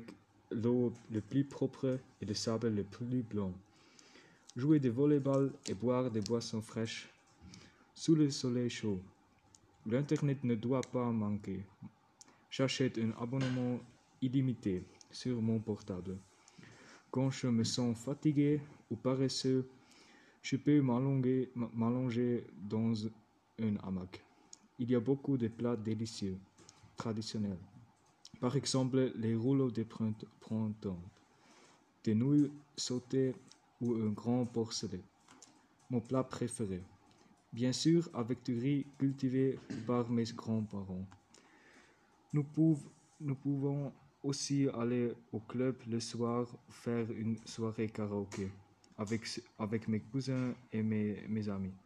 l'eau 0.50 0.94
le 1.10 1.20
plus 1.20 1.44
propre 1.44 1.98
et 2.22 2.24
le 2.24 2.32
sable 2.32 2.74
le 2.74 2.84
plus 2.84 3.22
blanc, 3.22 3.52
jouer 4.56 4.80
de 4.80 4.88
volleyball 4.88 5.52
et 5.68 5.74
boire 5.74 6.10
des 6.10 6.22
boissons 6.22 6.62
fraîches 6.62 7.06
sous 7.94 8.14
le 8.14 8.30
soleil 8.30 8.70
chaud. 8.70 8.98
L'Internet 9.84 10.42
ne 10.42 10.54
doit 10.54 10.80
pas 10.80 11.04
manquer. 11.12 11.66
J'achète 12.50 12.96
un 12.96 13.10
abonnement 13.20 13.78
illimité 14.22 14.82
sur 15.10 15.42
mon 15.42 15.58
portable. 15.58 16.16
Quand 17.10 17.30
je 17.30 17.48
me 17.48 17.64
sens 17.64 17.94
fatigué 17.98 18.58
ou 18.90 18.96
paresseux, 18.96 19.68
je 20.40 20.56
peux 20.56 20.80
m'allonger 20.80 22.46
dans 22.56 23.06
un 23.58 23.76
hamac. 23.82 24.24
Il 24.78 24.90
y 24.90 24.94
a 24.94 25.00
beaucoup 25.00 25.36
de 25.36 25.48
plats 25.48 25.76
délicieux, 25.76 26.38
traditionnels. 27.00 27.64
Par 28.40 28.56
exemple, 28.56 29.12
les 29.16 29.34
rouleaux 29.34 29.70
de 29.70 29.84
printemps, 29.84 31.02
des 32.04 32.14
nouilles 32.14 32.52
sautées 32.76 33.34
ou 33.80 33.94
un 33.94 34.10
grand 34.10 34.44
porcelet. 34.44 35.00
Mon 35.88 36.02
plat 36.02 36.22
préféré. 36.22 36.82
Bien 37.54 37.72
sûr, 37.72 38.10
avec 38.12 38.44
du 38.44 38.58
riz 38.58 38.86
cultivé 38.98 39.58
par 39.86 40.10
mes 40.10 40.24
grands-parents. 40.24 41.06
Nous, 42.34 42.44
pouvons 43.34 43.92
aussi 44.22 44.68
aller 44.74 45.14
au 45.32 45.40
club 45.40 45.76
le 45.88 46.00
soir 46.00 46.46
faire 46.68 47.10
une 47.12 47.38
soirée 47.46 47.88
karaoké 47.88 48.50
avec, 48.98 49.88
mes 49.88 50.00
cousins 50.00 50.52
et 50.70 50.82
mes, 50.82 51.24
mes 51.28 51.48
amis. 51.48 51.76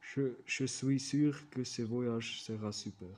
Je, 0.00 0.22
je 0.46 0.64
suis 0.66 1.00
sûr 1.00 1.32
que 1.50 1.64
ce 1.64 1.82
voyage 1.82 2.42
sera 2.42 2.70
super. 2.70 3.16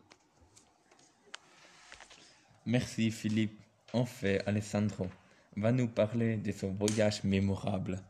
Merci 2.64 3.10
Philippe. 3.10 3.60
En 3.92 4.06
fait, 4.06 4.40
Alessandro 4.46 5.08
va 5.56 5.72
nous 5.72 5.88
parler 5.88 6.36
de 6.36 6.52
son 6.52 6.70
voyage 6.72 7.24
mémorable. 7.24 8.00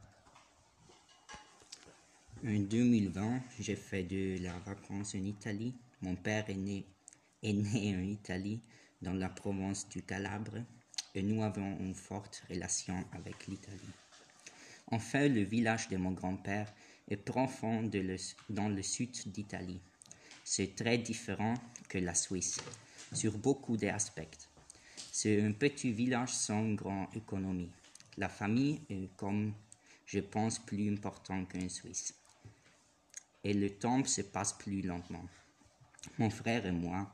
En 2.45 2.59
2020, 2.59 3.41
j'ai 3.61 3.77
fait 3.77 4.03
de 4.03 4.43
la 4.43 4.53
vacances 4.59 5.15
en 5.15 5.25
Italie. 5.25 5.75
Mon 6.03 6.17
père 6.17 6.45
est 6.51 6.55
né, 6.55 6.85
en 7.43 8.03
Italie, 8.03 8.61
dans 9.01 9.15
la 9.15 9.31
province 9.31 9.89
du 9.89 10.03
Calabre, 10.03 10.59
et 11.15 11.23
nous 11.23 11.43
avons 11.43 11.79
une 11.81 11.95
forte 11.95 12.43
relation 12.51 13.03
avec 13.13 13.47
l'Italie. 13.47 13.81
Enfin, 14.89 15.29
le 15.29 15.43
village 15.43 15.89
de 15.89 15.97
mon 15.97 16.11
grand-père 16.11 16.71
est 17.09 17.17
profond 17.17 17.91
dans 18.51 18.69
le 18.69 18.83
sud 18.83 19.13
d'Italie. 19.33 19.81
C'est 20.45 20.77
très 20.77 20.99
différent 20.99 21.55
que 21.89 21.99
la 21.99 22.15
Suisse, 22.15 22.59
sur 23.13 23.37
beaucoup 23.39 23.77
d'aspects. 23.77 24.49
C'est 25.11 25.43
un 25.43 25.53
petit 25.53 25.93
village 25.93 26.33
sans 26.33 26.73
grande 26.73 27.09
économie. 27.15 27.71
La 28.17 28.29
famille 28.29 28.81
est, 28.89 29.15
comme 29.17 29.53
je 30.07 30.21
pense, 30.21 30.59
plus 30.59 30.91
important 30.93 31.45
qu'en 31.45 31.69
Suisse. 31.69 32.15
Et 33.45 33.55
le 33.55 33.71
temps 33.71 34.05
se 34.05 34.23
passe 34.23 34.53
plus 34.53 34.83
lentement. 34.83 35.25
Mon 36.19 36.31
frère 36.31 36.67
et 36.67 36.73
moi, 36.73 37.11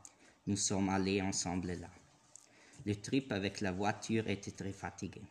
nous 0.46 0.56
sommes 0.56 0.88
allés 0.88 1.20
ensemble 1.20 1.72
là. 1.72 1.90
Le 2.86 2.94
trip 2.94 3.32
avec 3.32 3.60
la 3.60 3.72
voiture 3.72 4.28
était 4.28 4.50
très 4.50 4.72
fatigué, 4.72 5.22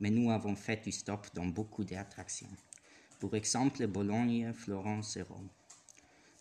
mais 0.00 0.10
nous 0.10 0.30
avons 0.30 0.56
fait 0.56 0.82
du 0.82 0.92
stop 0.92 1.26
dans 1.34 1.46
beaucoup 1.46 1.84
d'attractions. 1.84 2.48
Pour 3.18 3.34
exemple, 3.34 3.86
Bologne, 3.86 4.52
Florence 4.52 5.16
et 5.16 5.22
Rome. 5.22 5.48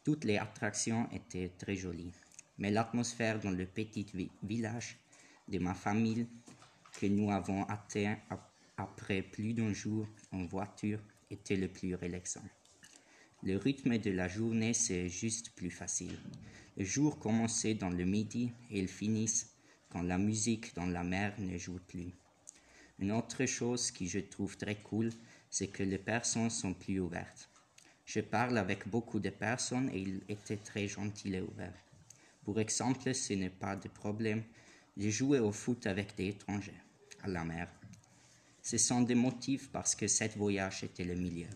Toutes 0.04 0.24
les 0.24 0.38
attractions 0.38 1.10
étaient 1.12 1.52
très 1.58 1.76
jolies, 1.76 2.14
mais 2.58 2.72
l'atmosphère 2.72 3.40
dans 3.40 3.52
le 3.52 3.66
petit 3.66 4.06
vi- 4.14 4.32
village 4.44 4.98
de 5.48 5.60
ma 5.60 5.74
famille 5.74 6.28
que 7.00 7.06
nous 7.08 7.32
avons 7.32 7.64
atteint 7.66 8.18
ap- 8.30 8.52
après 8.78 9.22
plus 9.22 9.54
d'un 9.54 9.74
jour 9.74 10.08
en 10.32 10.46
voiture 10.46 11.00
était 11.30 11.56
le 11.58 11.68
plus 11.68 11.96
relaxant. 11.96 12.44
Le 13.44 13.58
rythme 13.58 13.98
de 13.98 14.12
la 14.12 14.28
journée, 14.28 14.74
c'est 14.74 15.08
juste 15.08 15.52
plus 15.56 15.72
facile. 15.72 16.18
Le 16.78 16.84
jour 16.84 17.20
commençait 17.20 17.74
dans 17.76 17.90
le 17.90 18.04
midi 18.06 18.52
et 18.72 18.80
il 18.80 18.88
finissait 18.88 19.48
quand 19.90 20.02
la 20.02 20.18
musique 20.18 20.76
dans 20.76 20.88
la 20.88 21.04
mer 21.04 21.34
ne 21.40 21.58
joue 21.58 21.80
plus. 21.88 22.12
Une 23.00 23.12
autre 23.12 23.46
chose 23.46 23.92
que 23.92 24.06
je 24.06 24.20
trouve 24.20 24.58
très 24.58 24.76
cool, 24.76 25.10
c'est 25.50 25.68
que 25.68 25.84
les 25.84 25.98
personnes 25.98 26.50
sont 26.50 26.74
plus 26.74 27.00
ouvertes. 27.00 27.50
Je 28.06 28.20
parle 28.22 28.58
avec 28.58 28.88
beaucoup 28.90 29.20
de 29.20 29.30
personnes 29.30 29.90
et 29.94 30.00
ils 30.02 30.22
étaient 30.30 30.58
très 30.58 30.88
gentils 30.88 31.34
et 31.36 31.42
ouverts. 31.42 31.85
Pour 32.46 32.60
exemple, 32.60 33.12
ce 33.14 33.34
n'est 33.34 33.50
pas 33.50 33.75
de 33.75 33.88
problème 33.90 34.44
de 34.96 35.10
jouer 35.10 35.40
au 35.40 35.52
foot 35.52 35.88
avec 35.88 36.16
des 36.16 36.28
étrangers 36.28 36.80
à 37.24 37.28
la 37.28 37.44
mer. 37.44 37.68
Ce 38.62 38.78
sont 38.78 39.02
des 39.02 39.16
motifs 39.16 39.72
parce 39.72 39.96
que 39.96 40.08
cet 40.08 40.38
voyage 40.38 40.84
était 40.84 41.04
le 41.04 41.16
milieu. 41.16 41.48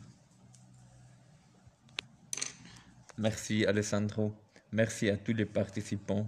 Merci 3.20 3.66
Alessandro. 3.66 4.34
Merci 4.72 5.10
à 5.10 5.18
tous 5.18 5.34
les 5.34 5.46
participants. 5.46 6.28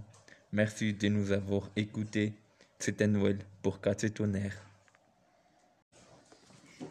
Merci 0.52 0.92
de 0.94 1.08
nous 1.08 1.32
avoir 1.32 1.68
écoutés. 1.74 2.32
C'était 2.78 3.08
Noël 3.08 3.38
pour 3.62 3.80
Tonnerre. 3.80 4.64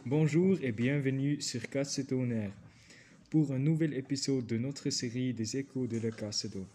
Bonjour 0.06 0.58
et 0.62 0.74
bienvenue 0.74 1.40
sur 1.42 1.62
Cassetonner 1.70 2.50
pour 3.30 3.54
un 3.54 3.60
nouvel 3.60 3.94
épisode 3.94 4.46
de 4.46 4.58
notre 4.58 4.90
série 4.90 5.34
des 5.34 5.56
échos 5.56 5.88
de 5.88 6.00
la 6.00 6.12
Casseto. 6.12 6.66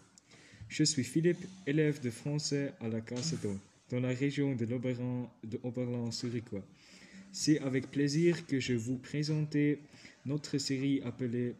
Je 0.69 0.83
suis 0.83 1.03
Philippe, 1.03 1.45
élève 1.65 2.01
de 2.01 2.09
français 2.09 2.73
à 2.81 2.89
la 2.89 2.99
Casseto, 2.99 3.57
dans 3.89 4.01
la 4.01 4.09
région 4.09 4.53
de 4.53 4.65
l'Oberland 4.65 5.29
de 5.43 5.57
Oberland-sur-Icois. 5.63 6.63
C'est 7.31 7.59
avec 7.59 7.89
plaisir 7.89 8.45
que 8.45 8.59
je 8.59 8.73
vous 8.73 8.97
présente 8.97 9.55
notre 10.25 10.57
série 10.57 11.01
appelée 11.03 11.55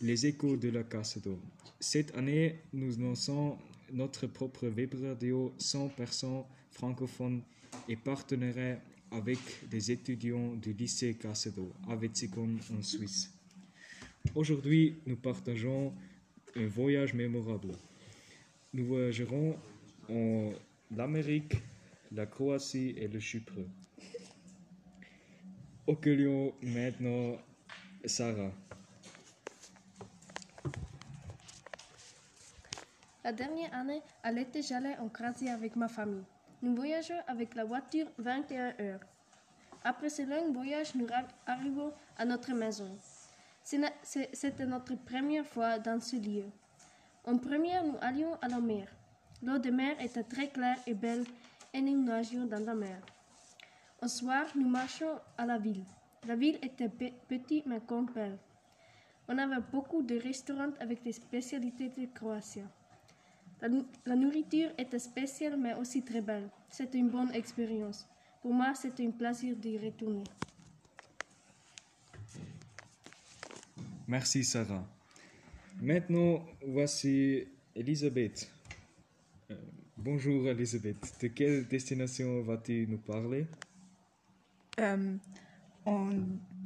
Les 0.00 0.26
échos 0.26 0.56
de 0.56 0.68
la 0.68 0.84
Casseto. 0.84 1.36
Cette 1.80 2.14
année, 2.16 2.60
nous 2.72 2.96
lançons 2.96 3.58
notre 3.92 4.28
propre 4.28 4.68
web 4.68 4.94
radio 5.02 5.52
100% 5.58 6.44
francophone 6.70 7.42
et 7.88 7.96
partenariat 7.96 8.80
avec 9.10 9.38
des 9.68 9.90
étudiants 9.90 10.54
du 10.54 10.72
lycée 10.72 11.14
Cassedo 11.14 11.72
à 11.88 11.96
Wetzikon 11.96 12.56
en 12.72 12.82
Suisse. 12.82 13.32
Aujourd'hui, 14.34 14.94
nous 15.06 15.16
partageons 15.16 15.92
un 16.54 16.66
voyage 16.66 17.14
mémorable. 17.14 17.72
Nous 18.74 18.86
voyagerons 18.86 19.56
en 20.10 20.50
l'Amérique, 20.90 21.54
la 22.10 22.26
Croatie 22.26 22.92
et 22.98 23.06
le 23.06 23.20
Chypre. 23.20 23.52
Accueillons 25.86 26.52
maintenant 26.60 27.36
Sarah. 28.04 28.50
La 33.22 33.32
dernière 33.32 33.72
année, 33.72 34.02
à 34.24 34.32
l'été, 34.32 34.60
j'allais 34.60 34.98
en 34.98 35.08
Croatie 35.08 35.48
avec 35.48 35.76
ma 35.76 35.86
famille. 35.86 36.24
Nous 36.60 36.74
voyageons 36.74 37.20
avec 37.28 37.54
la 37.54 37.64
voiture 37.64 38.08
21 38.18 38.74
heures. 38.80 39.00
Après 39.84 40.10
ce 40.10 40.22
long 40.22 40.52
voyage, 40.52 40.96
nous 40.96 41.06
arrivons 41.46 41.92
à 42.16 42.24
notre 42.24 42.52
maison. 42.52 42.90
C'était 43.62 44.66
notre 44.66 44.96
première 44.96 45.46
fois 45.46 45.78
dans 45.78 46.00
ce 46.00 46.16
lieu. 46.16 46.46
En 47.26 47.38
première, 47.38 47.84
nous 47.84 47.96
allions 48.00 48.34
à 48.42 48.48
la 48.48 48.60
mer. 48.60 48.88
L'eau 49.42 49.58
de 49.58 49.70
mer 49.70 49.98
était 50.00 50.22
très 50.24 50.48
claire 50.48 50.78
et 50.86 50.94
belle 50.94 51.24
et 51.72 51.80
nous 51.80 52.02
nagions 52.02 52.46
dans 52.46 52.64
la 52.64 52.74
mer. 52.74 53.00
Au 54.02 54.08
soir, 54.08 54.44
nous 54.54 54.68
marchions 54.68 55.18
à 55.38 55.46
la 55.46 55.58
ville. 55.58 55.84
La 56.26 56.36
ville 56.36 56.58
était 56.62 56.88
pe- 56.88 57.12
petite 57.28 57.66
mais 57.66 57.80
comme. 57.86 58.08
On 59.28 59.38
avait 59.38 59.60
beaucoup 59.72 60.02
de 60.02 60.18
restaurants 60.18 60.72
avec 60.80 61.02
des 61.02 61.12
spécialités 61.12 61.88
de 61.88 62.06
Croatie. 62.14 62.60
La, 63.62 63.68
la 64.04 64.16
nourriture 64.16 64.70
était 64.76 64.98
spéciale 64.98 65.56
mais 65.56 65.74
aussi 65.74 66.02
très 66.02 66.20
belle. 66.20 66.50
C'était 66.68 66.98
une 66.98 67.08
bonne 67.08 67.32
expérience. 67.32 68.06
Pour 68.42 68.52
moi, 68.52 68.74
c'était 68.74 69.06
un 69.06 69.10
plaisir 69.10 69.56
d'y 69.56 69.78
retourner. 69.78 70.24
Merci 74.06 74.44
Sarah. 74.44 74.84
Maintenant, 75.80 76.44
voici 76.66 77.46
Elisabeth. 77.74 78.50
Euh, 79.50 79.54
bonjour 79.96 80.48
Elisabeth. 80.48 80.96
De 81.20 81.28
quelle 81.28 81.66
destination 81.66 82.42
vas-tu 82.42 82.86
nous 82.88 82.98
parler? 82.98 83.46
Euh, 84.80 85.16
en 85.84 86.10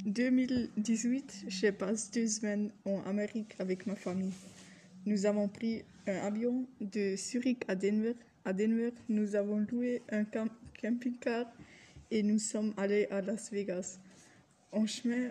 2018, 0.05 1.45
je 1.47 1.67
passe 1.71 2.11
deux 2.11 2.27
semaines 2.27 2.71
en 2.85 3.01
Amérique 3.03 3.55
avec 3.59 3.85
ma 3.87 3.95
famille. 3.95 4.33
Nous 5.05 5.25
avons 5.25 5.47
pris 5.47 5.83
un 6.07 6.15
avion 6.17 6.65
de 6.79 7.15
Zurich 7.15 7.63
à 7.67 7.75
Denver. 7.75 8.15
À 8.45 8.53
Denver, 8.53 8.91
nous 9.09 9.35
avons 9.35 9.65
loué 9.71 10.01
un 10.09 10.23
cam- 10.23 10.49
camping-car 10.81 11.45
et 12.09 12.23
nous 12.23 12.39
sommes 12.39 12.73
allés 12.77 13.07
à 13.11 13.21
Las 13.21 13.51
Vegas. 13.51 13.99
En 14.71 14.85
chemin, 14.85 15.29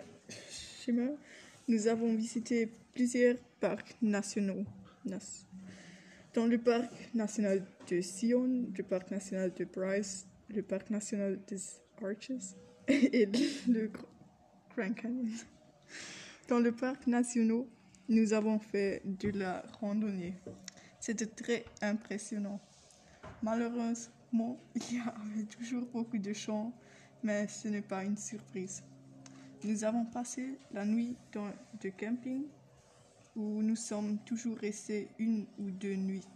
nous 1.67 1.87
avons 1.87 2.15
visité 2.15 2.69
plusieurs 2.99 3.37
parcs 3.61 3.95
nationaux. 4.01 4.65
Dans 6.33 6.45
le 6.47 6.57
parc 6.57 6.91
national 7.13 7.65
de 7.89 8.01
Sion, 8.01 8.67
le 8.77 8.83
parc 8.83 9.09
national 9.09 9.53
de 9.53 9.63
Bryce, 9.63 10.27
le 10.49 10.61
parc 10.61 10.89
national 10.89 11.39
des 11.47 11.61
Arches 12.03 12.55
et 12.89 13.25
le 13.25 13.87
Gr- 13.87 14.05
Grand 14.75 14.93
Canyon. 14.93 15.29
Dans 16.49 16.59
le 16.59 16.73
parc 16.73 17.07
national, 17.07 17.63
nous 18.09 18.33
avons 18.33 18.59
fait 18.59 19.01
de 19.05 19.29
la 19.29 19.63
randonnée. 19.79 20.33
C'était 20.99 21.25
très 21.25 21.63
impressionnant. 21.81 22.59
Malheureusement, 23.41 24.59
il 24.75 24.97
y 24.97 24.99
avait 24.99 25.45
toujours 25.45 25.85
beaucoup 25.85 26.17
de 26.17 26.33
champs, 26.33 26.73
mais 27.23 27.47
ce 27.47 27.69
n'est 27.69 27.81
pas 27.81 28.03
une 28.03 28.17
surprise. 28.17 28.83
Nous 29.63 29.85
avons 29.85 30.03
passé 30.03 30.59
la 30.73 30.83
nuit 30.83 31.15
dans 31.31 31.47
le 31.81 31.91
camping 31.91 32.43
où 33.39 33.61
nous 33.61 33.77
sommes 33.77 34.17
toujours 34.25 34.57
restés 34.57 35.07
une 35.17 35.45
ou 35.57 35.71
deux 35.71 35.95
nuits. 35.95 36.27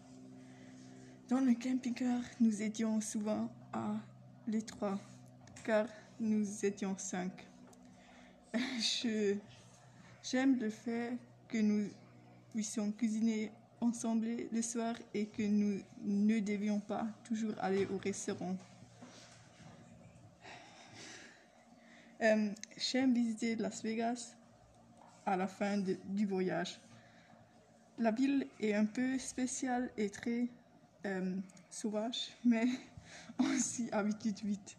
Dans 1.28 1.42
le 1.42 1.54
camping-car, 1.54 2.22
nous 2.39 2.62
étions 2.62 3.02
souvent 3.02 3.52
à 3.74 3.96
l'étroit, 4.48 4.98
car 5.66 5.86
nous 6.20 6.66
étions 6.66 6.98
cinq. 6.98 7.32
Je, 8.80 9.36
j'aime 10.24 10.58
le 10.60 10.70
fait 10.70 11.18
que 11.50 11.58
nous 11.58 11.89
puissions 12.54 12.92
cuisiner 12.92 13.52
ensemble 13.82 14.28
le 14.52 14.62
soir 14.62 14.96
et 15.13 15.26
que 15.26 15.44
nous 15.44 15.82
ne 16.06 16.39
devions 16.39 16.80
pas 16.80 17.06
toujours 17.26 17.54
aller 17.60 17.86
au 17.88 17.98
restaurant. 17.98 18.56
Euh, 22.22 22.50
j'aime 22.78 23.13
visiter 23.13 23.58
Las 23.58 23.84
Vegas 23.84 24.38
à 25.26 25.36
la 25.36 25.48
fin 25.48 25.78
du 26.06 26.26
voyage. 26.26 26.80
La 28.00 28.12
ville 28.12 28.48
est 28.60 28.74
un 28.74 28.86
peu 28.86 29.20
spéciale 29.20 29.92
et 29.98 30.10
très 30.10 30.48
euh, 31.06 31.36
sauvage, 31.70 32.32
mais 32.44 32.66
on 33.40 33.58
s'y 33.60 33.90
habitue 33.92 34.34
vite. 34.44 34.78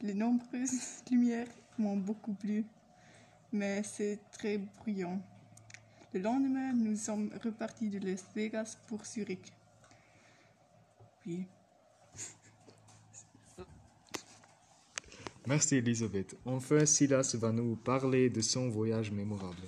Les 0.00 0.14
nombreuses 0.14 1.02
lumières 1.10 1.48
m'ont 1.78 1.96
beaucoup 1.96 2.32
plu, 2.34 2.64
mais 3.52 3.82
c'est 3.82 4.18
très 4.32 4.58
bruyant. 4.58 5.20
Le 6.12 6.20
lendemain, 6.20 6.72
nous 6.72 6.96
sommes 6.96 7.30
repartis 7.44 7.90
de 7.90 7.98
Las 7.98 8.24
Vegas 8.34 8.76
pour 8.88 9.04
Zurich. 9.04 9.52
Oui. 11.26 11.44
Merci 15.46 15.76
Elisabeth. 15.76 16.36
Enfin, 16.44 16.84
Silas 16.86 17.34
va 17.38 17.52
nous 17.52 17.76
parler 17.76 18.30
de 18.30 18.40
son 18.40 18.68
voyage 18.68 19.10
mémorable. 19.10 19.62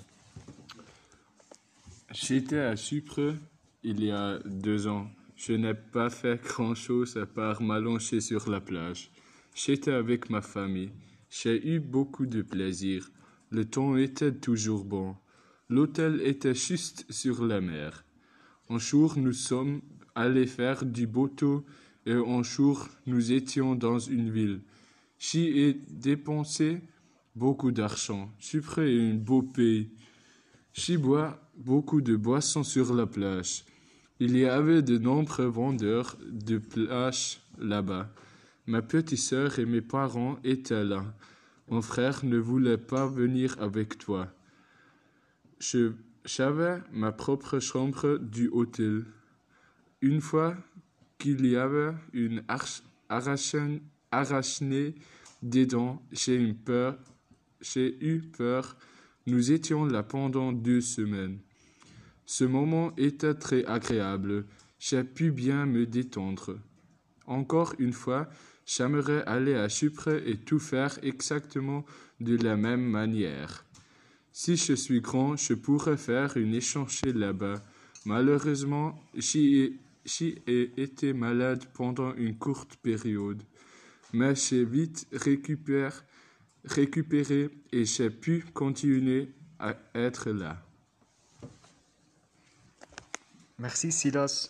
J'étais 2.13 2.59
à 2.59 2.75
Chypre 2.75 3.37
il 3.85 4.03
y 4.03 4.11
a 4.11 4.41
deux 4.45 4.89
ans. 4.89 5.09
Je 5.37 5.53
n'ai 5.53 5.75
pas 5.75 6.11
fait 6.11 6.43
grand-chose 6.43 7.17
à 7.17 7.25
part 7.25 7.63
m'allonger 7.63 8.21
sur 8.21 8.51
la 8.51 8.61
plage. 8.61 9.13
J'étais 9.55 9.93
avec 9.93 10.29
ma 10.29 10.43
famille. 10.43 10.91
J'ai 11.31 11.65
eu 11.69 11.79
beaucoup 11.79 12.27
de 12.27 12.43
plaisir. 12.43 13.09
Le 13.51 13.65
temps 13.65 13.97
était 13.97 14.35
toujours 14.35 14.85
bon. 14.85 15.15
L'hôtel 15.69 16.21
était 16.23 16.55
juste 16.55 17.07
sur 17.13 17.45
la 17.45 17.61
mer. 17.61 18.05
Un 18.71 18.79
jour, 18.79 19.17
nous 19.17 19.33
sommes 19.33 19.81
allés 20.17 20.49
faire 20.49 20.85
du 20.85 21.07
bateau 21.07 21.65
et 22.07 22.13
un 22.13 22.43
jour, 22.43 22.89
nous 23.07 23.31
étions 23.31 23.77
dans 23.77 24.01
une 24.01 24.33
ville. 24.33 24.63
J'y 25.21 25.47
ai 25.61 25.75
dépensé 25.75 26.81
beaucoup 27.37 27.71
d'argent. 27.71 28.33
Chypre 28.41 28.81
est 28.81 29.13
un 29.13 29.15
beau 29.15 29.43
pays. 29.43 29.91
J'y 30.73 30.97
bois 30.97 31.41
beaucoup 31.61 32.01
de 32.01 32.17
boissons 32.17 32.65
sur 32.65 32.95
la 32.95 33.07
plage. 33.07 33.65
Il 34.19 34.37
y 34.37 34.47
avait 34.47 34.83
de 34.83 34.99
nombreux 34.99 35.47
vendeurs 35.47 36.17
de 36.31 36.59
plage 36.59 37.41
là-bas. 37.59 38.11
Ma 38.67 38.83
petite 38.83 39.19
sœur 39.19 39.59
et 39.59 39.67
mes 39.67 39.81
parents 39.81 40.39
étaient 40.45 40.85
là. 40.85 41.05
Mon 41.69 41.83
frère 41.83 42.25
ne 42.25 42.39
voulait 42.39 42.79
pas 42.79 43.07
venir 43.07 43.57
avec 43.61 43.99
toi. 43.99 44.29
Je 45.59 45.93
j'avais 46.25 46.83
ma 46.93 47.13
propre 47.13 47.61
chambre 47.61 48.19
du 48.19 48.49
hôtel. 48.49 49.05
Une 50.03 50.21
fois 50.21 50.55
qu'il 51.19 51.47
y 51.47 51.57
avait 51.57 51.95
une 52.13 52.43
eu 56.49 56.55
peur. 56.55 56.99
J'ai 57.61 57.97
eu 58.05 58.21
peur. 58.21 58.77
Nous 59.27 59.53
étions 59.53 59.85
là 59.87 60.03
pendant 60.03 60.53
deux 60.53 60.81
semaines. 60.81 61.39
Ce 62.33 62.45
moment 62.45 62.93
était 62.97 63.35
très 63.35 63.65
agréable. 63.65 64.45
J'ai 64.79 65.03
pu 65.03 65.33
bien 65.33 65.67
me 65.67 65.85
détendre. 65.85 66.61
Encore 67.27 67.75
une 67.81 67.93
fois, 67.93 68.31
j'aimerais 68.65 69.25
aller 69.25 69.57
à 69.57 69.69
Chypre 69.69 70.11
et 70.25 70.37
tout 70.37 70.61
faire 70.61 70.97
exactement 71.03 71.85
de 72.21 72.37
la 72.37 72.57
même 72.57 72.85
manière. 72.89 73.65
Si 74.31 74.57
je 74.57 74.75
suis 74.75 75.01
grand, 75.01 75.35
je 75.37 75.55
pourrais 75.55 75.97
faire 75.97 76.37
une 76.37 76.55
échange 76.55 77.01
là-bas. 77.05 77.65
Malheureusement, 78.05 78.95
j'y 79.17 79.81
ai, 80.47 80.81
été 80.81 81.13
malade 81.13 81.65
pendant 81.75 82.15
une 82.15 82.39
courte 82.39 82.77
période, 82.77 83.43
mais 84.13 84.37
j'ai 84.37 84.65
vite 84.65 85.05
récupéré 85.13 85.91
et 87.73 87.85
j'ai 87.85 88.11
pu 88.11 88.45
continuer 88.55 89.33
à 89.59 89.75
être 89.97 90.31
là. 90.31 90.70
Merci 93.61 93.93
Silas. 93.93 94.49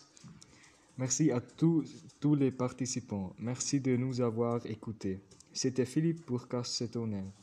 Merci 0.97 1.31
à 1.31 1.41
tous, 1.41 1.83
tous 2.21 2.33
les 2.33 2.49
participants. 2.49 3.35
Merci 3.39 3.81
de 3.81 3.97
nous 3.97 4.21
avoir 4.21 4.65
écoutés. 4.65 5.19
C'était 5.51 5.85
Philippe 5.85 6.25
pour 6.25 6.47
Casse 6.47 6.83
Tonnerre. 6.89 7.40